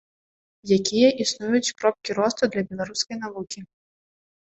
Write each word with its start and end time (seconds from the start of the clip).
Якія 0.77 1.09
існуюць 1.27 1.73
кропкі 1.83 2.19
росту 2.23 2.43
для 2.57 2.67
беларускай 2.73 3.17
навукі? 3.25 3.59